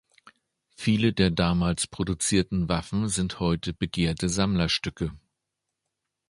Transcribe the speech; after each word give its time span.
Viele 0.75 1.13
der 1.13 1.29
damals 1.29 1.83
Zeit 1.83 1.91
produzierten 1.91 2.67
Waffen 2.67 3.07
sind 3.07 3.39
heute 3.39 3.71
begehrte 3.71 4.29
Sammlerstücke. 4.29 5.11